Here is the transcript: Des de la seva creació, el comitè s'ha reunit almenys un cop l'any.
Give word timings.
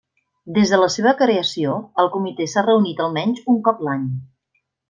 Des 0.53 0.71
de 0.75 0.79
la 0.83 0.87
seva 0.93 1.11
creació, 1.19 1.75
el 2.05 2.11
comitè 2.17 2.49
s'ha 2.55 2.65
reunit 2.69 3.07
almenys 3.09 3.47
un 3.55 3.63
cop 3.69 3.89
l'any. 3.91 4.13